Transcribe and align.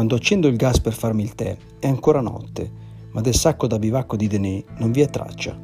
Quando 0.00 0.16
accendo 0.16 0.48
il 0.48 0.56
gas 0.56 0.80
per 0.80 0.94
farmi 0.94 1.22
il 1.22 1.34
tè 1.34 1.54
è 1.78 1.86
ancora 1.86 2.22
notte, 2.22 2.72
ma 3.12 3.20
del 3.20 3.34
sacco 3.34 3.66
da 3.66 3.78
bivacco 3.78 4.16
di 4.16 4.28
Denè 4.28 4.64
non 4.78 4.92
vi 4.92 5.02
è 5.02 5.10
traccia. 5.10 5.54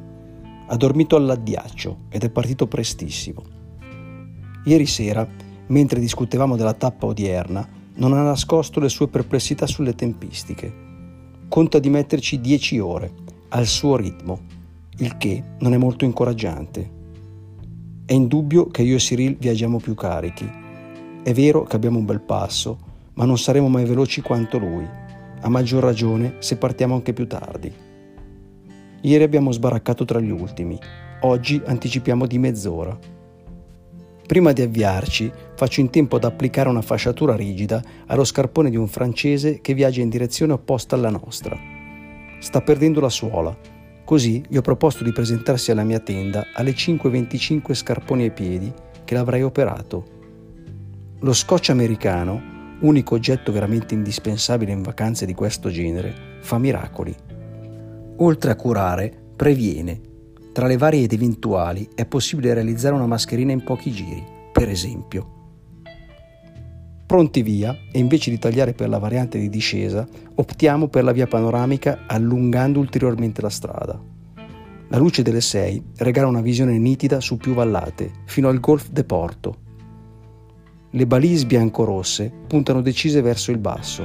Ha 0.67 0.75
dormito 0.75 1.15
all'addiaccio 1.15 2.01
ed 2.09 2.23
è 2.23 2.29
partito 2.29 2.67
prestissimo. 2.67 3.41
Ieri 4.65 4.85
sera, 4.85 5.27
mentre 5.69 5.99
discutevamo 5.99 6.55
della 6.55 6.75
tappa 6.75 7.07
odierna, 7.07 7.67
non 7.95 8.13
ha 8.13 8.21
nascosto 8.21 8.79
le 8.79 8.89
sue 8.89 9.07
perplessità 9.07 9.65
sulle 9.65 9.95
tempistiche. 9.95 10.71
Conta 11.47 11.79
di 11.79 11.89
metterci 11.89 12.39
dieci 12.39 12.77
ore, 12.77 13.11
al 13.49 13.65
suo 13.65 13.95
ritmo, 13.95 14.41
il 14.97 15.17
che 15.17 15.43
non 15.61 15.73
è 15.73 15.77
molto 15.77 16.05
incoraggiante. 16.05 16.91
È 18.05 18.13
indubbio 18.13 18.67
che 18.67 18.83
io 18.83 18.97
e 18.97 18.99
Cyril 18.99 19.35
viaggiamo 19.39 19.79
più 19.79 19.95
carichi. 19.95 20.47
È 21.23 21.33
vero 21.33 21.63
che 21.63 21.75
abbiamo 21.75 21.97
un 21.97 22.05
bel 22.05 22.21
passo, 22.21 22.85
ma 23.17 23.25
non 23.25 23.37
saremo 23.37 23.67
mai 23.67 23.85
veloci 23.85 24.21
quanto 24.21 24.57
lui, 24.57 24.87
a 25.41 25.49
maggior 25.49 25.83
ragione 25.83 26.35
se 26.39 26.57
partiamo 26.57 26.95
anche 26.95 27.13
più 27.13 27.27
tardi. 27.27 27.73
Ieri 29.01 29.23
abbiamo 29.23 29.51
sbaraccato 29.51 30.05
tra 30.05 30.19
gli 30.19 30.31
ultimi, 30.31 30.77
oggi 31.21 31.61
anticipiamo 31.63 32.25
di 32.25 32.37
mezz'ora. 32.37 32.97
Prima 34.25 34.51
di 34.51 34.61
avviarci, 34.61 35.31
faccio 35.55 35.79
in 35.79 35.89
tempo 35.89 36.17
ad 36.17 36.25
applicare 36.25 36.69
una 36.69 36.81
fasciatura 36.81 37.35
rigida 37.35 37.81
allo 38.07 38.23
scarpone 38.23 38.69
di 38.69 38.75
un 38.75 38.87
francese 38.87 39.61
che 39.61 39.73
viaggia 39.73 40.01
in 40.01 40.09
direzione 40.09 40.53
opposta 40.53 40.95
alla 40.95 41.09
nostra. 41.09 41.57
Sta 42.39 42.61
perdendo 42.61 42.99
la 42.99 43.09
suola, 43.09 43.55
così 44.03 44.43
gli 44.47 44.57
ho 44.57 44.61
proposto 44.61 45.03
di 45.03 45.11
presentarsi 45.11 45.71
alla 45.71 45.83
mia 45.83 45.99
tenda 45.99 46.47
alle 46.53 46.71
5.25 46.71 47.73
scarponi 47.73 48.23
ai 48.23 48.31
piedi 48.31 48.71
che 49.03 49.13
l'avrei 49.15 49.41
operato. 49.41 50.15
Lo 51.19 51.33
scotch 51.33 51.69
americano 51.69 52.55
unico 52.81 53.15
oggetto 53.15 53.51
veramente 53.51 53.93
indispensabile 53.93 54.71
in 54.71 54.81
vacanze 54.81 55.25
di 55.25 55.33
questo 55.33 55.69
genere, 55.69 56.39
fa 56.41 56.57
miracoli. 56.57 57.15
Oltre 58.17 58.51
a 58.51 58.55
curare, 58.55 59.11
previene. 59.35 60.01
Tra 60.51 60.67
le 60.67 60.77
varie 60.77 61.03
ed 61.03 61.13
eventuali 61.13 61.87
è 61.93 62.05
possibile 62.05 62.53
realizzare 62.53 62.95
una 62.95 63.05
mascherina 63.05 63.51
in 63.51 63.63
pochi 63.63 63.91
giri, 63.91 64.23
per 64.51 64.69
esempio. 64.69 65.35
Pronti 67.05 67.41
via, 67.41 67.75
e 67.91 67.99
invece 67.99 68.29
di 68.31 68.39
tagliare 68.39 68.73
per 68.73 68.89
la 68.89 68.97
variante 68.97 69.39
di 69.39 69.49
discesa, 69.49 70.05
optiamo 70.35 70.87
per 70.87 71.03
la 71.03 71.11
via 71.13 71.27
panoramica 71.27 71.99
allungando 72.05 72.79
ulteriormente 72.79 73.41
la 73.41 73.49
strada. 73.49 73.99
La 74.89 74.97
luce 74.97 75.21
delle 75.21 75.41
6 75.41 75.83
regala 75.97 76.27
una 76.27 76.41
visione 76.41 76.77
nitida 76.77 77.19
su 77.19 77.37
più 77.37 77.53
vallate, 77.53 78.11
fino 78.25 78.49
al 78.49 78.59
Golf 78.59 78.89
de 78.89 79.03
Porto, 79.03 79.65
le 80.97 81.05
balise 81.05 81.45
bianco-rosse 81.45 82.31
puntano 82.47 82.81
decise 82.81 83.21
verso 83.21 83.51
il 83.51 83.59
basso. 83.59 84.03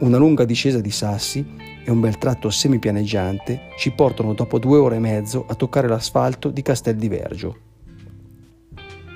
Una 0.00 0.18
lunga 0.18 0.44
discesa 0.44 0.80
di 0.80 0.90
sassi 0.90 1.46
e 1.84 1.88
un 1.88 2.00
bel 2.00 2.18
tratto 2.18 2.50
semipianeggiante 2.50 3.68
ci 3.78 3.92
portano 3.92 4.34
dopo 4.34 4.58
due 4.58 4.78
ore 4.78 4.96
e 4.96 4.98
mezzo 4.98 5.44
a 5.46 5.54
toccare 5.54 5.86
l'asfalto 5.86 6.50
di 6.50 6.62
Castel 6.62 6.96
di 6.96 7.06
Vergio. 7.06 7.56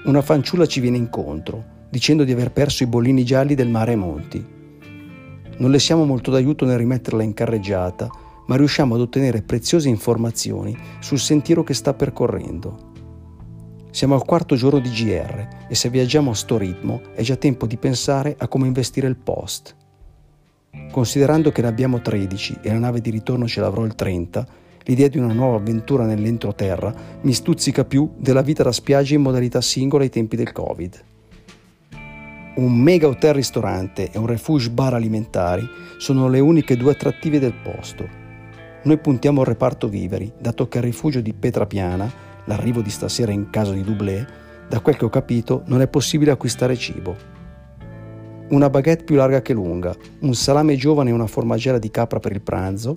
Una 0.05 0.23
fanciulla 0.23 0.67
ci 0.67 0.79
viene 0.79 0.99
incontro, 0.99 1.65
dicendo 1.91 2.23
di 2.23 2.31
aver 2.31 2.53
perso 2.53 2.85
i 2.85 2.87
bollini 2.87 3.25
gialli 3.25 3.57
del 3.57 3.69
mare 3.69 3.97
Monti. 3.97 4.47
Non 5.57 5.73
le 5.73 5.79
siamo 5.81 6.05
molto 6.05 6.31
d'aiuto 6.31 6.65
nel 6.65 6.79
rimetterla 6.79 7.25
in 7.25 7.35
carreggiata, 7.35 8.09
ma 8.47 8.57
riusciamo 8.57 8.95
ad 8.95 9.01
ottenere 9.01 9.43
preziose 9.43 9.89
informazioni 9.89 10.79
sul 11.01 11.19
sentiero 11.19 11.65
che 11.65 11.75
sta 11.75 11.93
percorrendo. 11.93 12.88
Siamo 13.99 14.15
al 14.15 14.25
quarto 14.25 14.55
giorno 14.55 14.79
di 14.79 14.91
GR 14.91 15.67
e 15.67 15.75
se 15.75 15.91
viaggiamo 15.91 16.31
a 16.31 16.35
sto 16.35 16.57
ritmo 16.57 17.01
è 17.15 17.23
già 17.23 17.35
tempo 17.35 17.67
di 17.67 17.77
pensare 17.77 18.37
a 18.39 18.47
come 18.47 18.69
investire 18.69 19.09
il 19.09 19.17
post. 19.17 19.75
Considerando 20.93 21.51
che 21.51 21.63
ne 21.63 21.67
abbiamo 21.67 22.01
13 22.01 22.59
e 22.63 22.69
la 22.69 22.79
nave 22.79 23.01
di 23.01 23.11
ritorno 23.11 23.49
ce 23.49 23.61
l'avrò 23.61 23.85
il 23.85 23.97
30, 23.97 24.47
l'idea 24.85 25.09
di 25.09 25.19
una 25.19 25.33
nuova 25.33 25.57
avventura 25.57 26.07
nell'entroterra 26.07 26.95
mi 27.23 27.33
stuzzica 27.33 27.85
più 27.85 28.09
della 28.17 28.43
vita 28.43 28.63
da 28.63 28.71
spiaggia 28.71 29.17
in 29.17 29.23
modalità 29.23 29.61
singola 29.61 30.05
ai 30.05 30.11
tempi 30.11 30.37
del 30.37 30.53
Covid. 30.53 31.05
Un 32.55 32.79
mega 32.81 33.09
hotel 33.09 33.35
ristorante 33.35 34.13
e 34.13 34.17
un 34.17 34.27
refuge 34.27 34.71
bar 34.71 34.95
alimentari 34.95 35.69
sono 35.99 36.29
le 36.29 36.39
uniche 36.39 36.77
due 36.77 36.93
attrattive 36.93 37.41
del 37.41 37.55
posto. 37.55 38.09
Noi 38.85 38.99
puntiamo 38.99 39.41
al 39.41 39.49
reparto 39.49 39.89
viveri, 39.89 40.33
dato 40.39 40.69
che 40.69 40.79
il 40.79 40.85
rifugio 40.85 41.21
di 41.21 41.35
Petrapiana 41.35 42.27
l'arrivo 42.49 42.81
di 42.81 42.91
stasera 42.91 43.31
in 43.31 43.51
casa 43.51 43.73
di 43.73 43.83
Dublé, 43.83 44.27
da 44.69 44.81
quel 44.81 44.97
che 44.97 45.05
ho 45.05 45.11
capito 45.11 45.63
non 45.67 45.81
è 45.81 45.87
possibile 45.87 46.33
acquistare 46.33 46.77
cibo. 46.77 47.17
Una 48.49 48.71
baguette 48.71 49.05
più 49.05 49.15
larga 49.15 49.43
che 49.43 49.53
lunga, 49.53 49.95
un 50.21 50.35
salame 50.35 50.75
giovane 50.75 51.11
e 51.11 51.13
una 51.13 51.27
formaggera 51.27 51.79
di 51.79 51.91
capra 51.91 52.19
per 52.19 52.33
il 52.33 52.41
pranzo, 52.41 52.97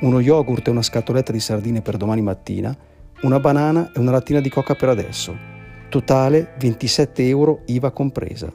uno 0.00 0.20
yogurt 0.20 0.66
e 0.66 0.70
una 0.70 0.82
scatoletta 0.82 1.32
di 1.32 1.40
sardine 1.40 1.82
per 1.82 1.96
domani 1.96 2.22
mattina, 2.22 2.76
una 3.22 3.40
banana 3.40 3.90
e 3.92 3.98
una 3.98 4.12
lattina 4.12 4.40
di 4.40 4.48
coca 4.48 4.74
per 4.74 4.88
adesso. 4.88 5.36
Totale 5.88 6.54
27 6.58 7.26
euro 7.26 7.62
IVA 7.66 7.90
compresa. 7.90 8.52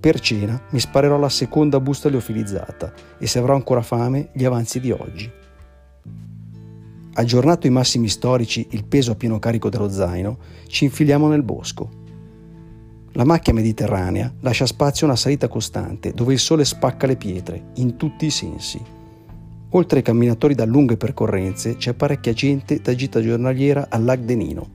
Per 0.00 0.20
cena 0.20 0.60
mi 0.70 0.80
sparerò 0.80 1.18
la 1.18 1.28
seconda 1.28 1.80
busta 1.80 2.08
liofilizzata 2.08 2.92
e 3.18 3.26
se 3.26 3.38
avrò 3.38 3.54
ancora 3.54 3.80
fame 3.80 4.28
gli 4.32 4.44
avanzi 4.44 4.78
di 4.78 4.90
oggi. 4.90 5.32
Aggiornato 7.16 7.68
i 7.68 7.70
massimi 7.70 8.08
storici, 8.08 8.66
il 8.70 8.84
peso 8.84 9.12
a 9.12 9.14
pieno 9.14 9.38
carico 9.38 9.68
dello 9.68 9.88
zaino, 9.88 10.36
ci 10.66 10.84
infiliamo 10.84 11.28
nel 11.28 11.44
bosco. 11.44 11.88
La 13.12 13.24
macchia 13.24 13.52
mediterranea 13.52 14.34
lascia 14.40 14.66
spazio 14.66 15.06
a 15.06 15.10
una 15.10 15.18
salita 15.18 15.46
costante 15.46 16.12
dove 16.12 16.32
il 16.32 16.40
sole 16.40 16.64
spacca 16.64 17.06
le 17.06 17.14
pietre, 17.14 17.66
in 17.74 17.96
tutti 17.96 18.26
i 18.26 18.30
sensi. 18.30 18.82
Oltre 19.70 19.98
ai 19.98 20.04
camminatori 20.04 20.56
da 20.56 20.64
lunghe 20.64 20.96
percorrenze 20.96 21.76
c'è 21.76 21.94
parecchia 21.94 22.32
gente 22.32 22.80
da 22.80 22.92
gita 22.96 23.22
giornaliera 23.22 23.86
al 23.90 24.02
Lac 24.02 24.18
Denino. 24.20 24.66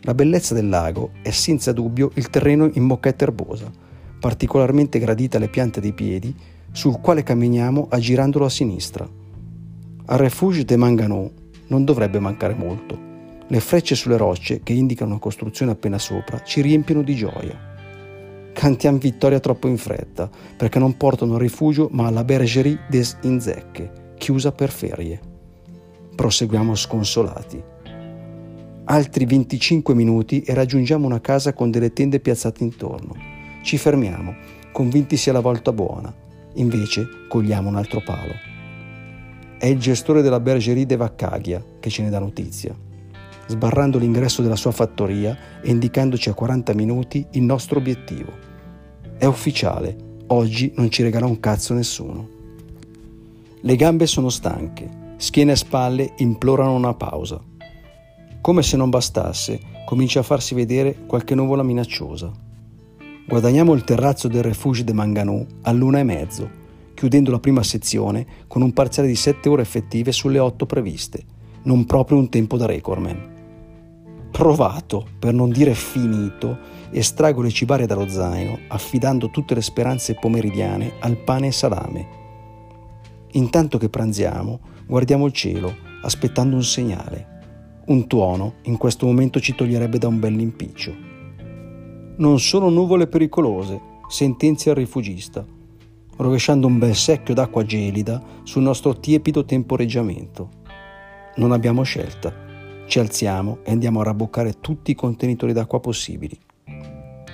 La 0.00 0.14
bellezza 0.14 0.54
del 0.54 0.68
lago 0.68 1.10
è 1.22 1.30
senza 1.30 1.70
dubbio 1.70 2.10
il 2.14 2.28
terreno 2.28 2.68
in 2.72 2.82
moquette 2.82 3.22
erbosa, 3.22 3.70
particolarmente 4.18 4.98
gradita 4.98 5.36
alle 5.36 5.48
piante 5.48 5.80
dei 5.80 5.92
piedi, 5.92 6.34
sul 6.72 6.98
quale 7.00 7.22
camminiamo 7.22 7.86
aggirandolo 7.88 8.44
a 8.44 8.50
sinistra. 8.50 9.19
Al 10.10 10.18
refuge 10.18 10.64
de 10.64 10.76
Manganou 10.76 11.30
non 11.68 11.84
dovrebbe 11.84 12.18
mancare 12.18 12.54
molto. 12.54 12.98
Le 13.46 13.60
frecce 13.60 13.94
sulle 13.94 14.16
rocce, 14.16 14.60
che 14.64 14.72
indicano 14.72 15.12
una 15.12 15.20
costruzione 15.20 15.70
appena 15.70 15.98
sopra, 15.98 16.42
ci 16.42 16.60
riempiono 16.62 17.02
di 17.02 17.14
gioia. 17.14 17.56
Cantiamo 18.52 18.98
vittoria 18.98 19.38
troppo 19.38 19.68
in 19.68 19.76
fretta, 19.76 20.28
perché 20.56 20.80
non 20.80 20.96
portano 20.96 21.34
al 21.34 21.40
rifugio 21.40 21.88
ma 21.92 22.08
alla 22.08 22.24
Bergerie 22.24 22.80
des 22.88 23.18
Inzecche, 23.22 24.14
chiusa 24.18 24.50
per 24.50 24.70
ferie. 24.70 25.20
Proseguiamo 26.16 26.74
sconsolati. 26.74 27.62
Altri 28.86 29.24
25 29.26 29.94
minuti 29.94 30.40
e 30.40 30.54
raggiungiamo 30.54 31.06
una 31.06 31.20
casa 31.20 31.52
con 31.52 31.70
delle 31.70 31.92
tende 31.92 32.18
piazzate 32.18 32.64
intorno. 32.64 33.14
Ci 33.62 33.78
fermiamo, 33.78 34.34
convinti 34.72 35.16
sia 35.16 35.32
la 35.32 35.38
volta 35.38 35.72
buona. 35.72 36.12
Invece 36.54 37.06
cogliamo 37.28 37.68
un 37.68 37.76
altro 37.76 38.02
palo. 38.04 38.49
È 39.60 39.66
il 39.66 39.78
gestore 39.78 40.22
della 40.22 40.40
Bergerie 40.40 40.86
de 40.86 40.96
Vaccaghia 40.96 41.62
che 41.80 41.90
ce 41.90 42.02
ne 42.02 42.08
dà 42.08 42.18
notizia, 42.18 42.74
sbarrando 43.46 43.98
l'ingresso 43.98 44.40
della 44.40 44.56
sua 44.56 44.70
fattoria 44.70 45.60
e 45.60 45.68
indicandoci 45.68 46.30
a 46.30 46.32
40 46.32 46.72
minuti 46.72 47.26
il 47.32 47.42
nostro 47.42 47.78
obiettivo. 47.78 48.32
È 49.18 49.26
ufficiale, 49.26 50.22
oggi 50.28 50.72
non 50.76 50.90
ci 50.90 51.02
regala 51.02 51.26
un 51.26 51.40
cazzo 51.40 51.74
nessuno. 51.74 52.26
Le 53.60 53.76
gambe 53.76 54.06
sono 54.06 54.30
stanche, 54.30 54.88
schiena 55.18 55.52
e 55.52 55.56
spalle 55.56 56.14
implorano 56.16 56.72
una 56.72 56.94
pausa. 56.94 57.38
Come 58.40 58.62
se 58.62 58.78
non 58.78 58.88
bastasse, 58.88 59.60
comincia 59.84 60.20
a 60.20 60.22
farsi 60.22 60.54
vedere 60.54 61.04
qualche 61.04 61.34
nuvola 61.34 61.62
minacciosa. 61.62 62.32
Guadagniamo 63.28 63.74
il 63.74 63.84
terrazzo 63.84 64.26
del 64.26 64.42
Refuge 64.42 64.84
de 64.84 64.94
Manganù 64.94 65.46
all'una 65.64 65.98
e 65.98 66.04
mezzo 66.04 66.59
chiudendo 67.00 67.30
la 67.30 67.40
prima 67.40 67.62
sezione 67.62 68.26
con 68.46 68.60
un 68.60 68.74
parziale 68.74 69.08
di 69.08 69.14
7 69.14 69.48
ore 69.48 69.62
effettive 69.62 70.12
sulle 70.12 70.38
8 70.38 70.66
previste, 70.66 71.24
non 71.62 71.86
proprio 71.86 72.18
un 72.18 72.28
tempo 72.28 72.58
da 72.58 72.66
recordman. 72.66 74.28
Provato, 74.30 75.06
per 75.18 75.32
non 75.32 75.48
dire 75.48 75.72
finito, 75.72 76.58
estraggo 76.90 77.40
le 77.40 77.48
cibarie 77.48 77.86
dallo 77.86 78.06
zaino, 78.06 78.58
affidando 78.68 79.30
tutte 79.30 79.54
le 79.54 79.62
speranze 79.62 80.12
pomeridiane 80.12 80.92
al 81.00 81.16
pane 81.16 81.46
e 81.46 81.52
salame. 81.52 82.08
Intanto 83.32 83.78
che 83.78 83.88
pranziamo, 83.88 84.60
guardiamo 84.86 85.24
il 85.24 85.32
cielo, 85.32 85.74
aspettando 86.02 86.54
un 86.54 86.64
segnale. 86.64 87.82
Un 87.86 88.06
tuono 88.08 88.56
in 88.64 88.76
questo 88.76 89.06
momento 89.06 89.40
ci 89.40 89.54
toglierebbe 89.54 89.96
da 89.96 90.08
un 90.08 90.20
bell'impiccio. 90.20 90.94
Non 92.18 92.38
sono 92.40 92.68
nuvole 92.68 93.06
pericolose, 93.06 93.80
sentenzia 94.06 94.72
il 94.72 94.76
rifugista 94.76 95.58
rovesciando 96.20 96.66
un 96.66 96.78
bel 96.78 96.94
secchio 96.94 97.32
d'acqua 97.32 97.64
gelida 97.64 98.22
sul 98.42 98.62
nostro 98.62 98.98
tiepido 98.98 99.44
temporeggiamento. 99.44 100.50
Non 101.36 101.52
abbiamo 101.52 101.82
scelta. 101.82 102.32
Ci 102.86 102.98
alziamo 102.98 103.58
e 103.62 103.72
andiamo 103.72 104.00
a 104.00 104.04
rabboccare 104.04 104.60
tutti 104.60 104.90
i 104.90 104.94
contenitori 104.94 105.52
d'acqua 105.52 105.80
possibili. 105.80 106.38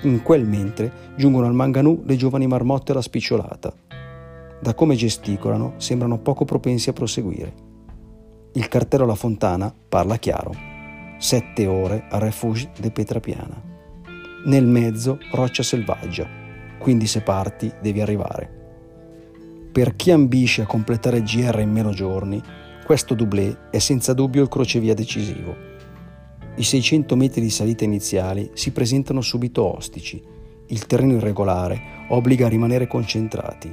In 0.03 0.21
quel 0.21 0.45
mentre 0.45 1.13
giungono 1.17 1.47
al 1.47 1.53
Manganù 1.53 2.03
le 2.05 2.15
giovani 2.15 2.47
marmotte 2.47 2.91
alla 2.91 3.01
spicciolata. 3.01 3.73
Da 4.61 4.73
come 4.73 4.95
gesticolano 4.95 5.73
sembrano 5.77 6.19
poco 6.19 6.45
propensi 6.45 6.89
a 6.89 6.93
proseguire. 6.93 7.53
Il 8.53 8.67
cartello 8.69 9.03
alla 9.03 9.15
fontana 9.15 9.73
parla 9.89 10.17
chiaro. 10.17 10.53
Sette 11.17 11.67
ore 11.67 12.05
al 12.09 12.21
refuge 12.21 12.69
de 12.79 12.91
Petrapiana. 12.91 13.61
Nel 14.45 14.65
mezzo 14.65 15.17
roccia 15.31 15.63
selvaggia, 15.63 16.27
quindi 16.79 17.05
se 17.05 17.21
parti 17.21 17.71
devi 17.81 17.99
arrivare. 17.99 18.57
Per 19.77 19.95
chi 19.95 20.09
ambisce 20.09 20.63
a 20.63 20.65
completare 20.65 21.17
il 21.17 21.23
GR 21.23 21.59
in 21.59 21.69
meno 21.69 21.91
giorni, 21.91 22.41
questo 22.83 23.13
doublé 23.13 23.69
è 23.69 23.77
senza 23.77 24.13
dubbio 24.13 24.41
il 24.41 24.47
crocevia 24.47 24.95
decisivo. 24.95 25.55
I 26.55 26.63
600 26.63 27.15
metri 27.15 27.41
di 27.41 27.51
salita 27.51 27.83
iniziali 27.83 28.49
si 28.55 28.71
presentano 28.71 29.21
subito 29.21 29.77
ostici. 29.77 30.19
Il 30.69 30.87
terreno 30.87 31.13
irregolare 31.13 32.07
obbliga 32.09 32.47
a 32.47 32.49
rimanere 32.49 32.87
concentrati. 32.87 33.71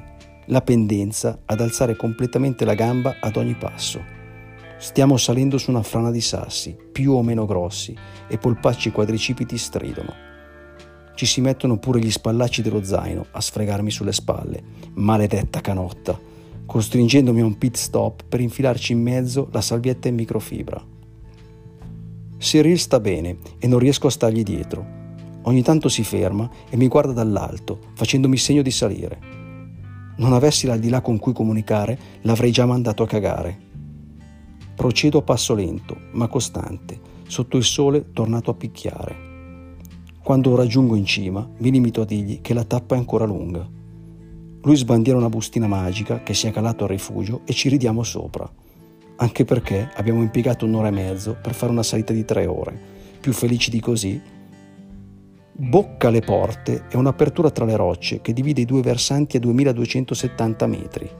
La 0.48 0.60
pendenza 0.60 1.40
ad 1.46 1.62
alzare 1.62 1.96
completamente 1.96 2.66
la 2.66 2.74
gamba 2.74 3.16
ad 3.18 3.36
ogni 3.36 3.54
passo. 3.54 4.04
Stiamo 4.76 5.16
salendo 5.16 5.56
su 5.56 5.70
una 5.70 5.82
frana 5.82 6.10
di 6.10 6.20
sassi, 6.20 6.76
più 6.92 7.12
o 7.12 7.22
meno 7.22 7.46
grossi, 7.46 7.96
e 8.28 8.36
polpacci 8.36 8.90
quadricipiti 8.90 9.56
stridono. 9.56 10.33
Ci 11.14 11.26
si 11.26 11.40
mettono 11.40 11.78
pure 11.78 12.00
gli 12.00 12.10
spallacci 12.10 12.60
dello 12.60 12.82
zaino 12.82 13.26
a 13.30 13.40
sfregarmi 13.40 13.90
sulle 13.90 14.12
spalle. 14.12 14.62
Maledetta 14.94 15.60
canotta, 15.60 16.18
costringendomi 16.66 17.40
a 17.40 17.44
un 17.44 17.56
pit 17.56 17.76
stop 17.76 18.24
per 18.28 18.40
infilarci 18.40 18.92
in 18.92 19.02
mezzo 19.02 19.48
la 19.52 19.60
salvietta 19.60 20.08
in 20.08 20.16
microfibra. 20.16 20.84
Cyril 22.38 22.78
sta 22.78 22.98
bene 22.98 23.38
e 23.58 23.66
non 23.68 23.78
riesco 23.78 24.08
a 24.08 24.10
stargli 24.10 24.42
dietro. 24.42 25.02
Ogni 25.42 25.62
tanto 25.62 25.88
si 25.88 26.02
ferma 26.02 26.50
e 26.68 26.76
mi 26.76 26.88
guarda 26.88 27.12
dall'alto, 27.12 27.78
facendomi 27.94 28.36
segno 28.36 28.62
di 28.62 28.70
salire. 28.70 29.18
Non 30.16 30.32
avessi 30.32 30.66
l'aldilà 30.66 31.00
con 31.00 31.18
cui 31.18 31.32
comunicare, 31.32 31.98
l'avrei 32.22 32.50
già 32.50 32.66
mandato 32.66 33.02
a 33.02 33.06
cagare. 33.06 33.58
Procedo 34.74 35.18
a 35.18 35.22
passo 35.22 35.54
lento, 35.54 35.96
ma 36.12 36.26
costante, 36.26 36.98
sotto 37.28 37.56
il 37.56 37.64
sole 37.64 38.10
tornato 38.12 38.50
a 38.50 38.54
picchiare. 38.54 39.33
Quando 40.24 40.56
raggiungo 40.56 40.96
in 40.96 41.04
cima, 41.04 41.46
mi 41.58 41.70
limito 41.70 42.00
a 42.00 42.06
dirgli 42.06 42.40
che 42.40 42.54
la 42.54 42.64
tappa 42.64 42.94
è 42.94 42.98
ancora 42.98 43.26
lunga. 43.26 43.68
Lui 44.62 44.74
sbandiera 44.74 45.18
una 45.18 45.28
bustina 45.28 45.66
magica 45.66 46.22
che 46.22 46.32
si 46.32 46.46
è 46.46 46.50
calato 46.50 46.84
al 46.84 46.90
rifugio 46.90 47.42
e 47.44 47.52
ci 47.52 47.68
ridiamo 47.68 48.02
sopra. 48.02 48.50
Anche 49.16 49.44
perché 49.44 49.90
abbiamo 49.96 50.22
impiegato 50.22 50.64
un'ora 50.64 50.88
e 50.88 50.92
mezzo 50.92 51.36
per 51.38 51.52
fare 51.52 51.72
una 51.72 51.82
salita 51.82 52.14
di 52.14 52.24
tre 52.24 52.46
ore. 52.46 52.74
Più 53.20 53.34
felici 53.34 53.68
di 53.68 53.80
così? 53.80 54.18
Bocca 55.52 56.08
alle 56.08 56.22
porte 56.22 56.84
è 56.88 56.96
un'apertura 56.96 57.50
tra 57.50 57.66
le 57.66 57.76
rocce 57.76 58.22
che 58.22 58.32
divide 58.32 58.62
i 58.62 58.64
due 58.64 58.80
versanti 58.80 59.36
a 59.36 59.40
2270 59.40 60.66
metri. 60.66 61.10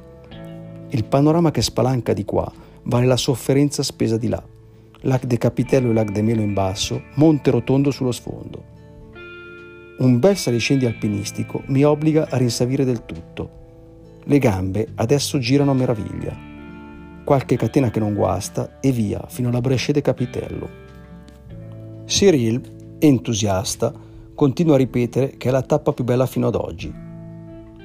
Il 0.89 1.05
panorama 1.05 1.50
che 1.50 1.61
spalanca 1.61 2.15
di 2.15 2.25
qua 2.25 2.50
vale 2.85 3.05
la 3.05 3.19
sofferenza 3.19 3.83
spesa 3.83 4.17
di 4.17 4.29
là. 4.29 4.43
Lac 5.00 5.27
de 5.27 5.37
Capitello 5.37 5.91
e 5.91 5.93
Lac 5.93 6.11
de 6.11 6.23
Melo 6.23 6.41
in 6.41 6.55
basso, 6.55 7.03
Monte 7.17 7.50
Rotondo 7.50 7.91
sullo 7.91 8.11
sfondo. 8.11 8.73
Un 9.96 10.19
bel 10.19 10.37
saliscendi 10.37 10.87
alpinistico 10.87 11.62
mi 11.67 11.85
obbliga 11.85 12.26
a 12.29 12.37
rinsavire 12.37 12.85
del 12.85 13.05
tutto. 13.05 13.62
Le 14.25 14.38
gambe 14.41 14.88
adesso 14.96 15.38
girano 15.38 15.70
a 15.70 15.75
meraviglia. 15.75 16.37
Qualche 17.25 17.56
catena 17.56 17.91
che 17.91 18.00
non 18.00 18.12
guasta 18.12 18.81
e 18.81 18.91
via 18.91 19.25
fino 19.29 19.50
alla 19.50 19.61
Brescia 19.61 19.93
de 19.93 20.00
Capitello. 20.00 20.69
Cyril, 22.06 22.96
entusiasta, 22.99 23.93
continua 24.35 24.75
a 24.75 24.79
ripetere 24.79 25.37
che 25.37 25.49
è 25.49 25.52
la 25.52 25.62
tappa 25.62 25.93
più 25.93 26.02
bella 26.02 26.26
fino 26.26 26.49
ad 26.49 26.56
oggi. 26.56 26.93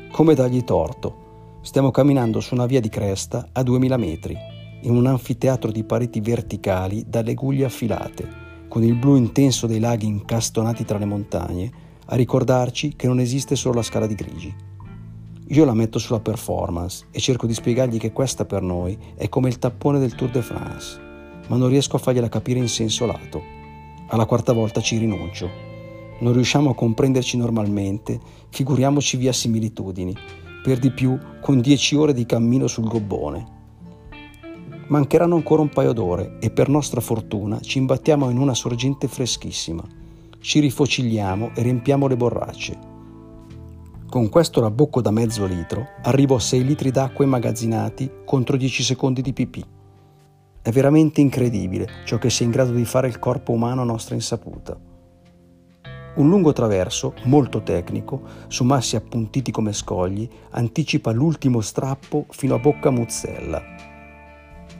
Come 0.09 0.33
dargli 0.33 0.63
torto? 0.63 1.59
Stiamo 1.61 1.91
camminando 1.91 2.39
su 2.39 2.55
una 2.55 2.65
via 2.65 2.79
di 2.79 2.89
cresta 2.89 3.49
a 3.51 3.61
2000 3.61 3.97
metri, 3.97 4.35
in 4.81 4.95
un 4.95 5.05
anfiteatro 5.05 5.69
di 5.71 5.83
pareti 5.83 6.21
verticali 6.21 7.05
dalle 7.07 7.35
guglie 7.35 7.65
affilate, 7.65 8.27
con 8.67 8.83
il 8.83 8.95
blu 8.95 9.15
intenso 9.15 9.67
dei 9.67 9.79
laghi 9.79 10.07
incastonati 10.07 10.85
tra 10.85 10.97
le 10.97 11.05
montagne 11.05 11.87
a 12.11 12.15
ricordarci 12.15 12.95
che 12.95 13.05
non 13.05 13.19
esiste 13.19 13.55
solo 13.55 13.75
la 13.75 13.83
scala 13.83 14.07
di 14.07 14.15
grigi. 14.15 14.53
Io 15.49 15.65
la 15.65 15.73
metto 15.73 15.99
sulla 15.99 16.19
performance 16.19 17.05
e 17.11 17.19
cerco 17.19 17.45
di 17.45 17.53
spiegargli 17.53 17.97
che 17.97 18.11
questa 18.11 18.45
per 18.45 18.61
noi 18.61 18.97
è 19.15 19.29
come 19.29 19.49
il 19.49 19.59
tappone 19.59 19.99
del 19.99 20.15
Tour 20.15 20.31
de 20.31 20.41
France, 20.41 20.99
ma 21.47 21.55
non 21.55 21.69
riesco 21.69 21.95
a 21.95 21.99
fargliela 21.99 22.29
capire 22.29 22.59
in 22.59 22.67
senso 22.67 23.05
lato. 23.05 23.41
Alla 24.07 24.25
quarta 24.25 24.53
volta 24.53 24.81
ci 24.81 24.97
rinuncio. 24.97 25.49
Non 26.19 26.33
riusciamo 26.33 26.71
a 26.71 26.75
comprenderci 26.75 27.37
normalmente, 27.37 28.19
figuriamoci 28.49 29.17
via 29.17 29.31
similitudini, 29.31 30.15
per 30.63 30.79
di 30.79 30.91
più 30.91 31.17
con 31.41 31.61
dieci 31.61 31.95
ore 31.95 32.13
di 32.13 32.25
cammino 32.25 32.65
sul 32.65 32.87
gobbone. 32.87 33.57
Mancheranno 34.87 35.35
ancora 35.35 35.61
un 35.61 35.69
paio 35.69 35.93
d'ore 35.93 36.37
e 36.39 36.49
per 36.49 36.69
nostra 36.69 37.01
fortuna 37.01 37.59
ci 37.59 37.77
imbattiamo 37.77 38.29
in 38.31 38.39
una 38.39 38.55
sorgente 38.55 39.07
freschissima 39.07 39.97
ci 40.39 40.59
rifocilliamo 40.59 41.51
e 41.53 41.61
riempiamo 41.61 42.07
le 42.07 42.15
borracce. 42.15 42.77
Con 44.09 44.29
questo 44.29 44.61
rabocco 44.61 45.01
da 45.01 45.11
mezzo 45.11 45.45
litro 45.45 45.85
arrivo 46.03 46.35
a 46.35 46.39
6 46.39 46.63
litri 46.63 46.91
d'acqua 46.91 47.25
immagazzinati 47.25 48.09
contro 48.25 48.57
10 48.57 48.83
secondi 48.83 49.21
di 49.21 49.33
pipì. 49.33 49.63
È 50.61 50.71
veramente 50.71 51.21
incredibile 51.21 51.87
ciò 52.05 52.17
che 52.17 52.29
sia 52.29 52.45
in 52.45 52.51
grado 52.51 52.71
di 52.71 52.85
fare 52.85 53.07
il 53.07 53.19
corpo 53.19 53.51
umano 53.51 53.81
a 53.81 53.85
nostra 53.85 54.15
insaputa. 54.15 54.77
Un 56.15 56.27
lungo 56.27 56.53
traverso, 56.53 57.13
molto 57.25 57.61
tecnico, 57.61 58.21
su 58.47 58.63
massi 58.63 58.95
appuntiti 58.95 59.51
come 59.51 59.73
scogli, 59.73 60.27
anticipa 60.51 61.11
l'ultimo 61.11 61.61
strappo 61.61 62.25
fino 62.29 62.55
a 62.55 62.59
Bocca 62.59 62.89
Muzzella. 62.89 63.61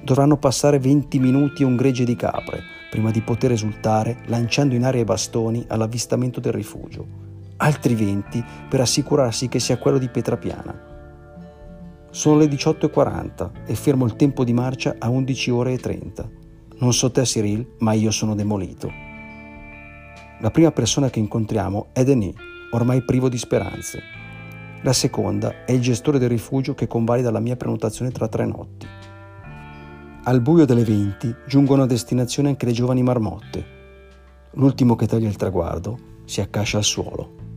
Dovranno 0.02 0.38
passare 0.38 0.80
20 0.80 1.20
minuti 1.20 1.62
e 1.62 1.66
un 1.66 1.76
gregge 1.76 2.04
di 2.04 2.16
capre, 2.16 2.62
prima 2.90 3.12
di 3.12 3.22
poter 3.22 3.52
esultare 3.52 4.18
lanciando 4.26 4.76
in 4.76 4.84
aria 4.84 5.02
i 5.02 5.06
bastoni 5.06 5.64
all'avvistamento 5.68 6.40
del 6.40 6.54
rifugio, 6.54 7.06
altri 7.58 7.96
20 7.96 8.44
per 8.70 8.82
assicurarsi 8.82 9.48
che 9.48 9.60
sia 9.60 9.78
quello 9.78 9.98
di 9.98 10.10
Petrapiana. 10.10 10.88
Sono 12.10 12.38
le 12.38 12.46
18.40 12.46 13.52
e 13.66 13.76
fermo 13.76 14.06
il 14.06 14.16
tempo 14.16 14.44
di 14.44 14.54
marcia 14.54 14.96
a 14.98 15.10
11 15.10 15.52
ore 15.52 15.74
e 15.74 15.78
30. 15.78 16.30
Non 16.80 16.94
so 16.94 17.12
te 17.12 17.22
Cyril, 17.22 17.76
ma 17.80 17.94
io 17.94 18.10
sono 18.10 18.34
demolito. 18.34 18.92
La 20.40 20.50
prima 20.50 20.72
persona 20.72 21.10
che 21.10 21.20
incontriamo 21.20 21.90
è 21.92 22.04
Denis, 22.04 22.34
ormai 22.72 23.04
privo 23.04 23.30
di 23.30 23.38
speranze. 23.38 24.02
La 24.82 24.94
seconda 24.94 25.66
è 25.66 25.74
il 25.74 25.82
gestore 25.82 26.20
del 26.20 26.30
rifugio 26.30 26.74
che 26.74 26.88
convalida 26.88 27.32
la 27.32 27.42
mia 27.42 27.58
prenotazione 27.58 28.12
tra 28.12 28.30
tre 28.30 28.46
notti. 28.46 28.88
Al 30.30 30.42
buio 30.42 30.66
delle 30.66 30.84
20 30.84 31.38
giungono 31.48 31.82
a 31.82 31.86
destinazione 31.88 32.50
anche 32.50 32.68
le 32.68 32.72
giovani 32.72 33.02
marmotte. 33.02 33.66
L'ultimo 34.52 34.96
che 34.96 35.08
taglia 35.08 35.28
il 35.28 35.36
traguardo 35.36 35.98
si 36.26 36.40
accascia 36.40 36.78
al 36.78 36.84
suolo. 36.84 37.49